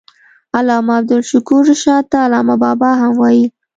علامه 0.57 0.91
عبدالشکور 0.99 1.61
رشاد 1.71 2.03
ته 2.11 2.17
علامه 2.25 2.55
بابا 2.63 2.89
هم 3.01 3.11
وايي. 3.21 3.45